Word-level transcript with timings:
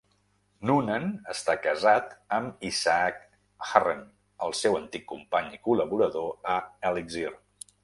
Noonan 0.69 1.03
està 1.33 1.55
casat 1.65 2.15
amb 2.37 2.65
Isaac 2.71 3.21
Hurren, 3.67 4.03
el 4.49 4.57
seu 4.63 4.81
antic 4.81 5.07
company 5.15 5.55
i 5.59 5.63
col·laborador 5.69 6.35
a 6.57 6.61
Elixir. 6.95 7.31